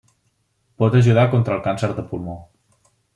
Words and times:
Pot 0.83 0.97
ajudar 0.99 1.25
contra 1.33 1.57
el 1.57 1.63
càncer 1.67 1.91
de 1.99 2.07
pulmó. 2.15 2.39